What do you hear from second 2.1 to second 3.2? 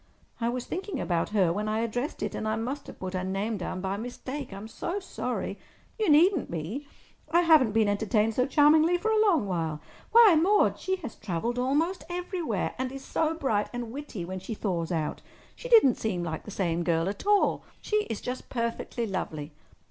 it, and I must have put